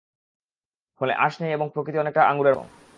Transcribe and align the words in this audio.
ফলে 1.01 1.13
আঁশ 1.17 1.33
নেই 1.41 1.51
এবং 1.51 1.67
এর 1.67 1.73
প্রকৃতি 1.73 1.97
অনেকটা 1.99 2.21
আঙুরের 2.23 2.55
মত। 2.55 2.69